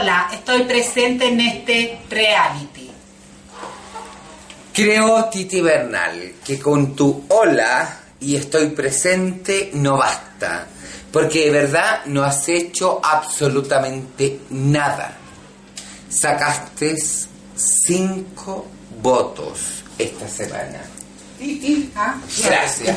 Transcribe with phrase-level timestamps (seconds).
[0.00, 2.90] hola, estoy presente en este reality.
[4.72, 10.66] Creo, Titi Bernal, que con tu hola y estoy presente no basta.
[11.12, 15.16] Porque de verdad no has hecho absolutamente nada.
[16.08, 16.96] Sacaste
[17.56, 18.68] cinco
[19.02, 20.80] votos esta semana.
[21.38, 22.16] Titi, ¿Ah?
[22.42, 22.96] gracias.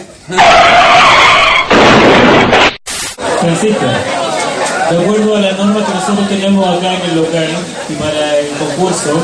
[3.39, 4.32] Francisca,
[4.89, 7.49] de acuerdo a la norma que nosotros tenemos acá en el local
[7.89, 9.19] y para el concurso,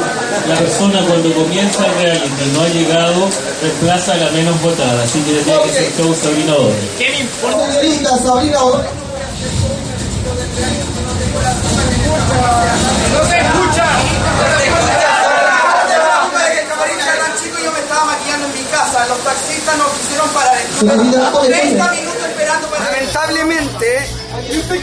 [0.47, 3.29] la persona cuando comienza el reality y no ha llegado,
[3.61, 5.03] reemplaza a la menos votada.
[5.03, 6.73] Así que tiene que ser show Sabrina Ode.
[6.97, 7.81] ¿Qué me importa?
[7.81, 8.59] Linda Sabrina.
[13.13, 13.85] ¡No se escucha!
[17.63, 19.05] yo me estaba maquillando en mi casa.
[19.07, 20.57] Los taxistas no quisieron parar.
[20.79, 21.49] Sabrina Ode.
[21.49, 22.18] 30 minutos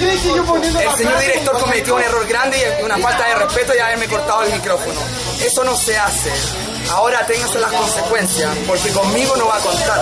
[0.05, 4.43] el señor director cometió un error grande y una falta de respeto y haberme cortado
[4.43, 5.01] el micrófono.
[5.41, 6.31] Eso no se hace.
[6.91, 10.01] Ahora ténganse las consecuencias, porque conmigo no va a contar.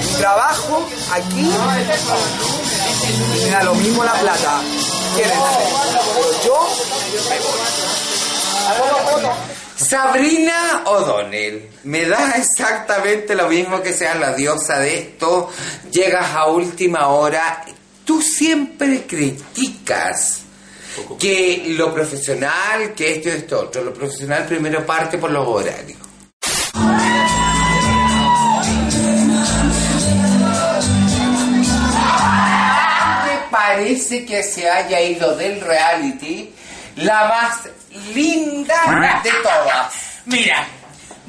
[0.00, 1.50] Mi trabajo aquí
[3.44, 4.60] me da lo mismo la plata.
[5.16, 5.38] Quédense.
[6.14, 6.68] Pero yo
[9.76, 15.50] Sabrina O'Donnell, me da exactamente lo mismo que seas la diosa de esto.
[15.90, 17.64] Llegas a última hora.
[18.04, 20.42] Tú siempre criticas
[21.18, 23.84] que lo profesional, que esto y esto otro.
[23.84, 25.98] Lo profesional primero parte por los horarios.
[33.24, 36.52] Me parece que se haya ido del reality
[36.96, 37.68] la más
[38.14, 39.94] linda de todas.
[40.26, 40.66] Mira,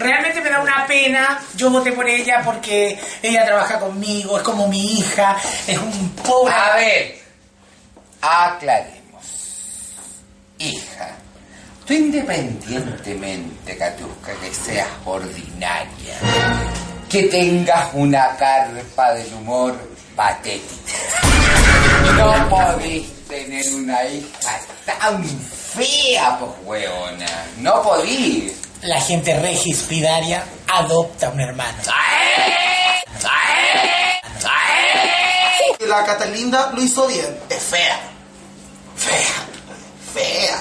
[0.04, 1.40] realmente me da una pena.
[1.56, 5.38] Yo voté por ella porque ella trabaja conmigo, es como mi hija,
[5.68, 6.54] es un pobre.
[6.54, 7.20] A ver,
[8.22, 9.26] aclaremos.
[10.60, 11.10] Hija,
[11.86, 16.16] tú independientemente, Katiuska, que seas ordinaria,
[17.10, 19.76] que tengas una carpa del humor
[20.16, 21.00] patética,
[22.18, 27.46] no podís tener una hija tan fea, pues, hueona.
[27.58, 28.63] No podís.
[28.84, 31.78] La gente registraria adopta un hermano.
[35.80, 37.40] La Catalinda lo hizo bien.
[37.50, 38.00] Es fea.
[38.98, 39.20] Fea.
[40.14, 40.58] Fea.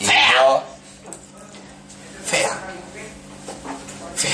[0.00, 0.62] Y yo,
[2.26, 2.58] Fea.
[4.16, 4.32] Fea.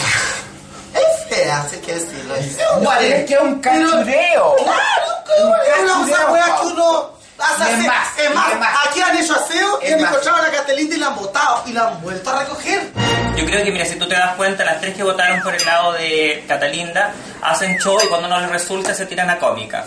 [0.94, 2.36] Es fea, sé que decirlo.
[2.36, 2.68] Es fea.
[2.78, 4.56] Pero es que es un cachureo.
[4.56, 5.10] Claro,
[5.44, 5.62] una,
[6.60, 10.42] que uno hace es más, Es más, aquí han hecho aseo y han encontrado a
[10.42, 12.92] la Catalinda y la han botado y la han vuelto a recoger.
[13.40, 15.64] Yo creo que, mira, si tú te das cuenta, las tres que votaron por el
[15.64, 19.86] lado de Catalinda hacen show y cuando no les resulta se tiran a cómicas.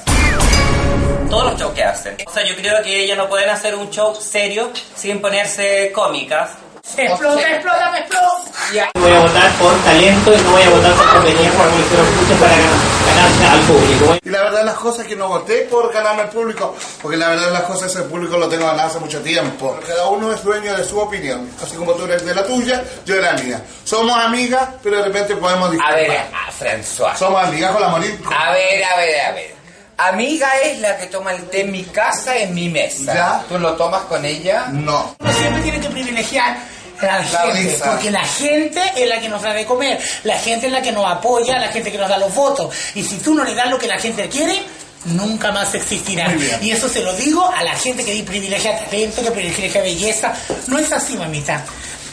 [1.29, 2.17] Todos los shows que hacen.
[2.25, 6.49] O sea, yo creo que ellas no pueden hacer un show serio sin ponerse cómicas.
[6.97, 8.91] Explota, explota, me explota.
[8.95, 12.15] Voy a votar por talento y no voy a votar por conveniencia porque lo hicieron
[12.15, 12.92] mucho para ganarse
[13.51, 14.17] al público.
[14.23, 17.29] Y la verdad las cosas es que no voté por ganarme el público, porque la
[17.29, 19.77] verdad las cosas el público lo tengo ganado hace mucho tiempo.
[19.85, 23.15] Cada uno es dueño de su opinión, así como tú eres de la tuya, yo
[23.15, 23.63] de la mía.
[23.83, 25.97] Somos amigas, pero de repente podemos A discrepar.
[25.97, 27.15] ver, a François.
[27.17, 28.19] Somos amigas con la morir.
[28.25, 29.53] A ver, a ver, a ver.
[29.95, 33.13] Amiga es la que toma el té en mi casa, en mi mesa.
[33.13, 33.43] Ya.
[33.47, 34.65] ¿Tú lo tomas con ella?
[34.71, 35.15] No.
[35.19, 36.57] Uno siempre tiene que privilegiar
[37.01, 37.91] a la, gente, risa.
[37.91, 40.91] porque la gente es la que nos da de comer, la gente es la que
[40.91, 42.73] nos apoya, la gente que nos da los votos.
[42.95, 44.61] Y si tú no le das lo que la gente quiere,
[45.05, 46.33] nunca más existirá.
[46.61, 50.33] Y eso se lo digo a la gente que privilegia talento, que privilegia belleza.
[50.67, 51.63] No es así, mamita.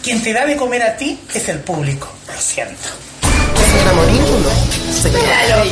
[0.02, 2.08] Quien te da de comer a ti es el público.
[2.26, 2.88] Lo siento.
[3.70, 4.24] Señora Morín,
[5.02, 5.64] Señora.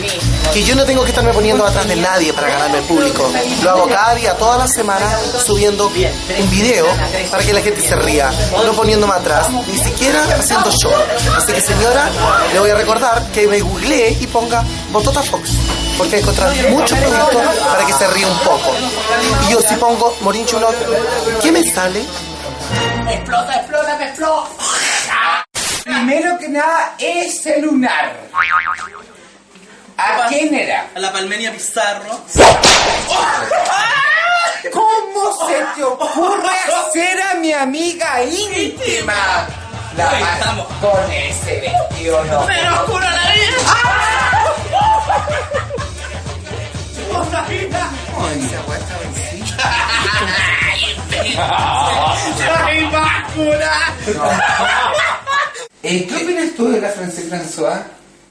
[0.59, 3.31] Que yo no tengo que estarme poniendo atrás de nadie para ganarme el público.
[3.63, 5.15] Lo hago cada día, todas las semanas,
[5.47, 6.85] subiendo un video
[7.31, 8.29] para que la gente se ría.
[8.67, 10.91] No poniéndome atrás, ni siquiera haciendo show.
[11.37, 12.11] Así que señora,
[12.53, 15.49] le voy a recordar que me googleé y ponga Botota Fox.
[15.97, 18.75] Porque hay que encontrar muchos productos para que se ríe un poco.
[19.47, 20.75] Y yo si pongo Morín Chulo,
[21.41, 22.03] ¿qué me sale?
[23.09, 24.49] Explota, explota, me explota.
[25.85, 28.13] Primero que nada, ese lunar.
[29.99, 30.89] ¿A quién era?
[30.95, 32.21] A la Palmenia Pizarro.
[34.73, 36.49] ¿Cómo se te ocurre
[36.89, 39.47] hacer a mi amiga íntima?
[39.97, 40.67] La Ahí estamos.
[40.81, 42.47] con ese vestido no.
[42.47, 43.59] Pero oscuro la vida.
[52.67, 53.73] ¡Ay, vacuna!
[55.83, 57.83] Eh, ¿Qué opinas tú de la Francés François?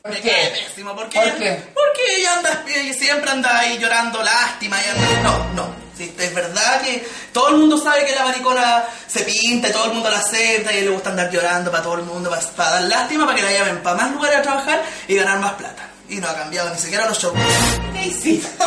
[0.07, 0.29] ¿Por Me qué?
[0.29, 1.19] cae pésimo, ¿por qué?
[1.19, 1.63] ¿Por qué?
[1.73, 5.21] Porque ella anda, ella siempre anda ahí llorando lástima y anda...
[5.23, 5.87] No, no.
[5.97, 9.85] Sí, es verdad que todo el mundo sabe que la maricona se pinta y todo
[9.85, 12.69] el mundo la acepta y le gusta andar llorando para todo el mundo, para, para
[12.71, 15.89] dar lástima, para que la llamen para más lugares a trabajar y ganar más plata.
[16.07, 17.33] Y no ha cambiado ni siquiera los shows.
[17.93, 18.63] ¿Qué hiciste?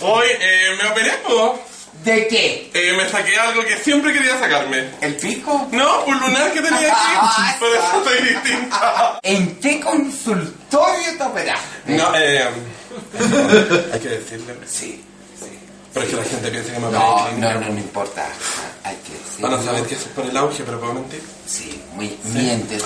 [0.00, 1.62] Hoy eh, me operé, po.
[2.04, 2.70] ¿De qué?
[2.74, 4.90] Eh, me saqué algo que siempre quería sacarme.
[5.00, 5.68] ¿El pico?
[5.72, 7.58] No, un lunar que tenía aquí.
[7.58, 9.18] Por eso estoy distinta.
[9.22, 11.96] ¿En qué consultorio te operaste?
[11.96, 12.44] No, eh.
[13.92, 14.54] Hay que decirle.
[14.66, 15.02] Sí.
[15.94, 17.00] Pero es que la gente piensa que me operé.
[17.00, 18.26] No, no, no, no importa.
[18.82, 19.48] Hay que decirlo.
[19.48, 21.22] Van a saber que eso es por el auge, pero puedo mentir.
[21.46, 22.82] Sí, muy mientes.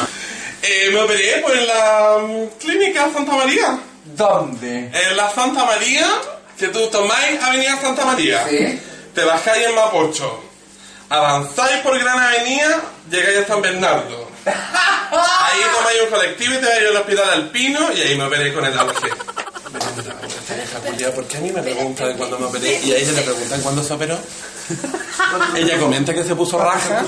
[0.63, 3.81] Eh, me operé pues, en la mm, clínica Santa María.
[4.05, 4.91] ¿Dónde?
[4.93, 6.07] En la Santa María,
[6.57, 8.47] que tú tomáis Avenida Santa María.
[8.49, 8.79] Sí.
[9.19, 10.45] Te bajáis en Mapocho.
[11.09, 12.81] Avanzáis por Gran Avenida,
[13.11, 14.31] llegáis a San Bernardo.
[14.47, 18.65] Ahí tomáis un colectivo y te vais al hospital alpino y ahí me operé con
[18.65, 19.09] el auge.
[21.17, 23.61] ¿Por qué a mí me pregunta de cuándo me operé y a ella le preguntan
[23.61, 24.17] cuándo se operó?
[25.57, 27.03] Ella comenta que se puso raja.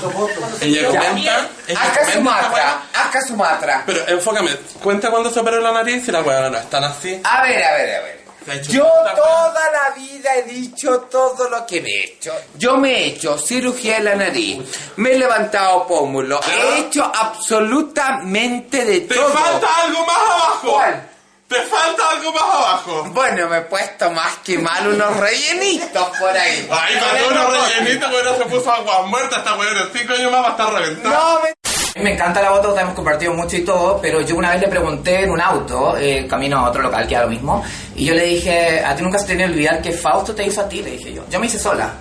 [0.59, 1.49] Ella comenta.
[1.69, 3.83] Acá Sumatra, acá Sumatra.
[3.85, 4.51] Pero enfócame,
[4.83, 7.21] cuenta cuándo se operó la nariz y la weá no están así.
[7.23, 8.20] A ver, a ver, a ver.
[8.63, 8.83] Yo
[9.15, 12.33] toda la vida he dicho todo lo que me he hecho.
[12.55, 14.59] Yo me he hecho cirugía de la nariz,
[14.95, 19.29] me he levantado pómulo, he hecho absolutamente de ¡Te todo.
[19.29, 20.71] falta algo más abajo!
[20.73, 21.07] ¿Cuál?
[21.47, 23.03] ¡Te falta algo más abajo!
[23.11, 26.67] Bueno, me he puesto más que mal unos rellenitos por ahí.
[26.71, 30.47] Ay, cuando uno rellenito, bueno, se puso agua muerta, esta weón cinco años más va
[30.47, 31.15] a estar reventada.
[31.15, 31.53] No, me...
[31.99, 35.23] Me encanta la foto, hemos compartido mucho y todo, pero yo una vez le pregunté
[35.23, 37.63] en un auto, eh, camino a otro local que era lo mismo,
[37.95, 40.45] y yo le dije, a ti nunca se te tiene que olvidar que Fausto te
[40.45, 41.23] hizo a ti, le dije yo.
[41.29, 41.91] Yo me hice sola.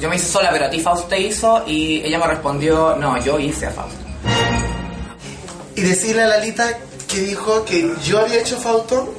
[0.00, 3.22] Yo me hice sola, pero a ti Fausto te hizo, y ella me respondió, no,
[3.22, 4.00] yo hice a Fausto.
[5.76, 6.68] Y decirle a Lalita
[7.06, 9.14] que dijo que yo había hecho Fausto.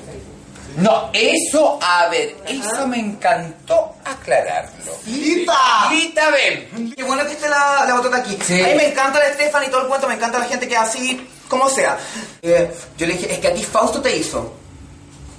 [0.77, 4.93] No, eso, a ver, eso me encantó aclararlo.
[5.05, 5.89] ¡Lita!
[5.91, 6.93] Lita, ven.
[6.95, 8.37] Qué bueno que esté la, la botota aquí.
[8.45, 8.61] Sí.
[8.61, 10.77] A mí me encanta la Estefan y todo el cuento, me encanta la gente que
[10.77, 11.97] así, como sea.
[12.41, 14.53] Eh, yo le dije, es que a ti Fausto te hizo.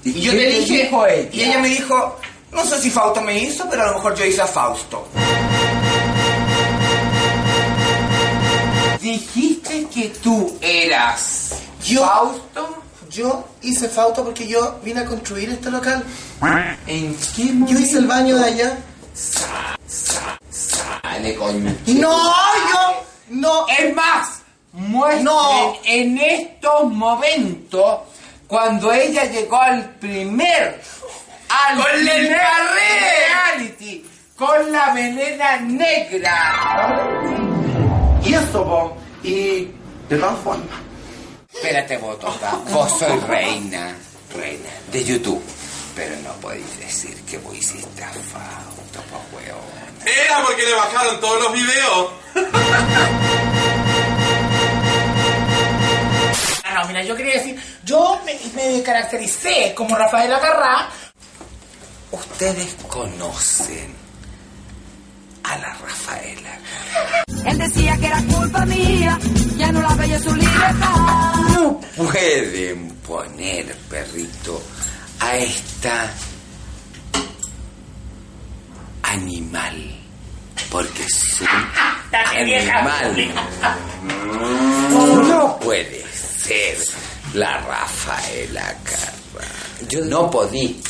[0.04, 1.28] Y yo te dije, dijo ella?
[1.32, 2.18] y ella me dijo,
[2.52, 5.06] no sé si Fausto me hizo, pero a lo mejor yo hice a Fausto.
[9.00, 11.50] Dijiste que tú eras
[11.84, 12.79] Yo- Fausto.
[13.10, 16.02] Yo hice Fausto porque yo vine a construir este local.
[16.86, 17.72] ¿En qué momento?
[17.72, 18.78] Yo hice el baño de allá.
[21.38, 21.74] Coño.
[21.86, 22.32] No,
[22.72, 23.04] yo.
[23.30, 23.66] No.
[23.68, 24.42] Es más,
[24.72, 25.74] muestren No.
[25.84, 28.00] en estos momentos
[28.46, 30.80] cuando ella llegó al primer
[31.48, 32.40] al Con la primer
[32.74, 34.04] reality
[34.36, 37.10] con la melena negra.
[38.24, 39.68] Y esto, po, y
[40.08, 40.66] de todas formas.
[41.62, 43.94] Espérate, Botota, vos soy reina,
[44.34, 45.44] reina de YouTube.
[45.94, 49.60] Pero no podéis decir que vos hiciste a Fausto, po hueón.
[50.06, 52.12] Era porque le bajaron todos los videos.
[56.64, 60.88] Ah, no, mira, yo quería decir, yo me, me caractericé como Rafael Agarrá.
[62.10, 63.99] Ustedes conocen
[65.50, 66.58] a la Rafaela.
[67.44, 69.18] Él decía que era culpa mía,
[69.56, 71.34] ya no la veía su libertad.
[71.54, 74.62] No pueden poner, perrito,
[75.18, 76.10] a esta
[79.02, 79.96] animal.
[80.70, 81.48] Porque es un
[82.14, 83.34] animal.
[85.28, 86.78] No puede ser
[87.34, 89.48] la Rafaela Carra.
[89.88, 90.80] Yo no podí,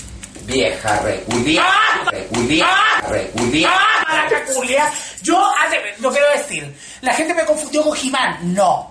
[0.44, 1.64] vieja reculia,
[2.10, 2.66] reculia,
[3.08, 3.70] reculia.
[3.72, 4.04] ¡Ah!
[4.08, 4.90] Maraca culia!
[5.22, 8.54] Yo, hace- lo quiero decir, la gente me confundió con Jimán.
[8.54, 8.90] No.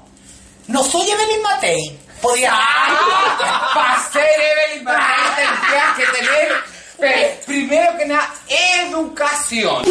[0.67, 1.99] No soy Evelyn Matei.
[2.21, 2.53] Podía.
[3.73, 6.53] Para ser Evelyn Matei tendrías que tener,
[6.99, 9.83] pero, primero que nada, educación.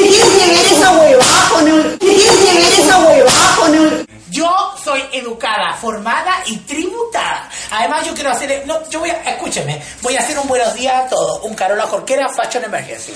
[4.38, 7.50] Yo soy educada, formada y tributada.
[7.72, 8.64] Además, yo quiero hacer.
[8.68, 9.14] No, yo voy a.
[9.14, 11.42] Escúcheme, voy a hacer un buenos días a todos.
[11.42, 13.14] Un Carola Jorquera Fashion Emergency.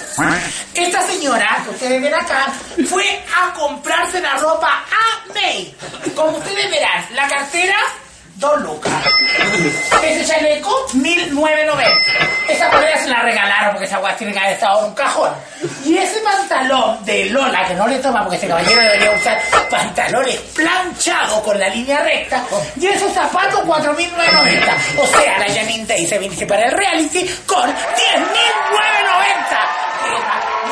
[0.75, 2.52] Esta señora que ustedes ven acá
[2.88, 3.05] fue
[3.41, 5.73] a comprarse la ropa a May.
[6.17, 7.76] Como ustedes verán, la cartera.
[8.43, 8.93] Dos lucas.
[10.03, 11.89] Ese chaleco, 1990.
[12.49, 15.31] Esa polera se la regalaron porque esa guay tiene que haber estado en un cajón.
[15.85, 20.41] Y ese pantalón de Lola, que no le toma porque ese caballero debería usar pantalones
[20.57, 22.43] planchados con la línea recta.
[22.81, 24.11] Y esos zapatos, 4.990.
[24.99, 27.77] O sea, la Janine Day se viniese para el reality con 10.990.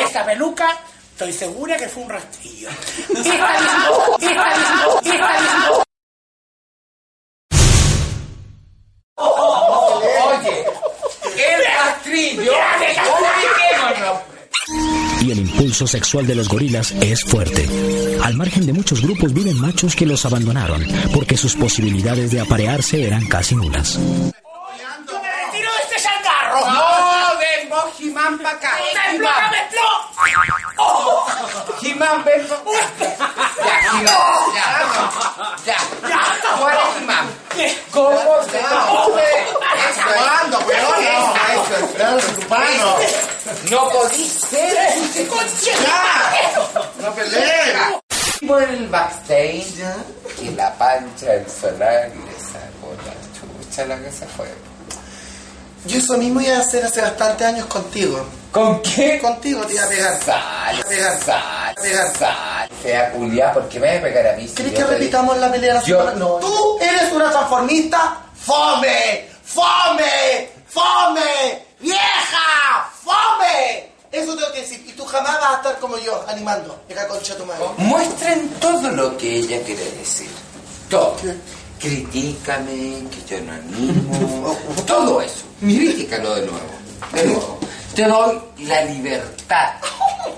[0.00, 0.76] Y esa peluca,
[1.12, 2.68] estoy segura que fue un rastrillo.
[2.68, 5.84] Esta mismo, esta mismo, esta mismo.
[15.22, 17.68] Y el impulso sexual de los gorilas es fuerte.
[18.22, 23.06] Al margen de muchos grupos viven machos que los abandonaron porque sus posibilidades de aparearse
[23.06, 23.94] eran casi nulas.
[23.94, 26.08] ¡Yo me retiro de este!
[26.50, 28.72] No, ven vos, Jimán, para acá.
[28.78, 29.90] ¡Me explota, me explota!
[31.80, 32.76] Jimán, ven vos.
[32.98, 34.39] Ya, Jimán, ya.
[42.10, 42.96] No, eso es humano.
[43.70, 43.90] No.
[45.62, 46.52] ¡Ya!
[47.00, 48.00] ¡No peleen!
[48.46, 49.74] Por el backstage
[50.40, 53.12] y la pancha del solar le sacó la
[53.68, 54.46] chucha la que se fue.
[55.86, 58.24] Yo eso mismo iba a hacer hace bastantes años contigo.
[58.52, 59.18] ¿Con qué?
[59.20, 60.18] Contigo te iba a pegar.
[60.22, 61.18] Sal, pegar.
[61.22, 62.16] sal, pegar.
[62.16, 62.68] sal.
[62.82, 64.48] Fea culia, ¿por qué me vas a pegar a mí?
[64.48, 66.18] si ¿Querés yo que repitamos la pelea de la Yo- semana?
[66.18, 66.26] No.
[66.36, 73.90] Tú eres una transformista fome, fome, fome, vieja, fome.
[74.12, 74.84] Eso tengo que decir.
[74.86, 76.80] Y tú jamás vas a estar como yo, animando.
[76.88, 77.64] Deja concha tu madre.
[77.78, 80.30] Muestren todo lo que ella quiere decir.
[80.88, 81.16] Todo.
[81.78, 84.56] Critícame, que yo no animo.
[84.86, 85.44] todo eso.
[85.60, 86.66] Critícalo de nuevo.
[87.12, 87.58] De nuevo.
[87.94, 89.74] Te doy la libertad.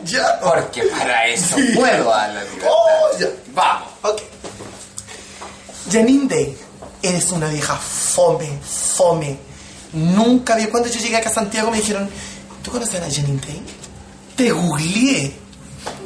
[0.04, 0.40] Ya.
[0.40, 2.70] Porque para eso puedo dar la libertad.
[2.72, 3.26] Oh, ya.
[3.54, 3.88] Vamos.
[4.02, 4.22] Ok.
[5.92, 6.58] Janine Day,
[7.02, 9.38] eres una vieja fome, fome.
[9.92, 10.66] Nunca vi.
[10.66, 12.08] Cuando yo llegué acá a Santiago me dijeron,
[12.62, 13.62] ¿tú conoces a Janine Day?
[14.37, 15.34] Te googleé.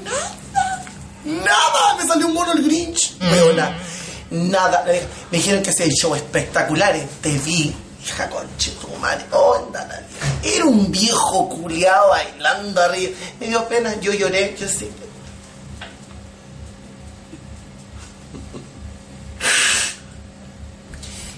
[0.04, 0.84] Nada.
[1.24, 1.96] Nada.
[1.98, 3.16] Me salió un mono el Grinch.
[3.20, 3.76] Weona.
[4.30, 4.84] Nada.
[5.30, 7.04] Me dijeron que hacía show espectaculares.
[7.20, 7.74] Te vi.
[8.04, 9.24] Hija conche tu madre.
[9.32, 10.56] Onda la vieja.
[10.56, 13.12] Era un viejo culiado bailando arriba.
[13.40, 13.98] Me dio pena.
[14.00, 14.56] Yo lloré.
[14.58, 14.90] Yo sí.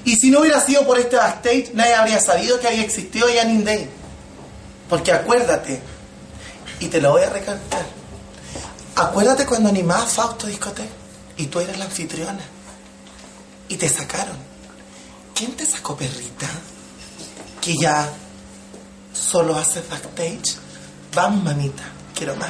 [0.09, 3.63] Y si no hubiera sido por este backstage, nadie habría sabido que había existido Janine
[3.63, 3.91] Day.
[4.89, 5.83] Porque acuérdate,
[6.81, 7.85] y te lo voy a recalcar,
[8.97, 10.89] acuérdate cuando animaba Fausto Discoteca
[11.37, 12.41] y tú eras la anfitriona
[13.69, 14.39] y te sacaron.
[15.35, 16.49] ¿Quién te sacó, perrita?
[17.61, 18.09] Que ya
[19.13, 20.57] solo haces backstage.
[21.15, 21.83] Vamos, mamita,
[22.15, 22.49] quiero más.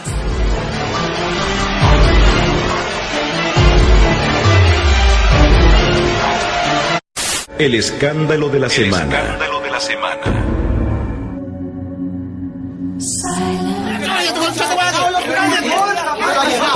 [7.59, 9.37] El escándalo de la semana.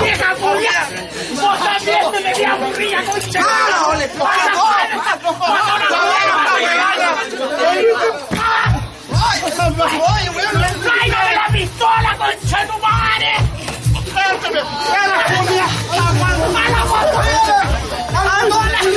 [0.03, 0.89] ¡Vieja culia!
[1.41, 3.41] ¡Vos también te me voy a aburrir, concha!
[3.45, 4.09] ¡Ah, le
[10.83, 13.33] ¡Tráigame la pistola, concha de tu madre!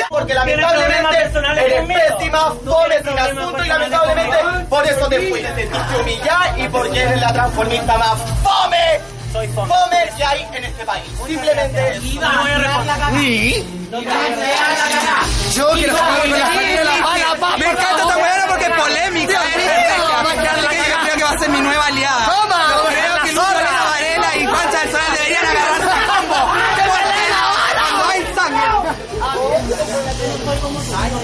[0.09, 4.37] Porque lamentablemente eres pésima, fome sin asunto y lamentablemente
[4.69, 5.47] por eso te fuiste.
[5.49, 9.01] Te sentiste humillada y porque eres la transformista más fome,
[9.53, 10.11] fome.
[10.17, 11.03] que hay en este país.
[11.25, 11.99] Simplemente
[15.53, 18.71] Yo quiero jugar con la familia de la pala, Me encanta esta weá porque es
[18.71, 19.41] polémica.
[30.67, 31.19] El escándalo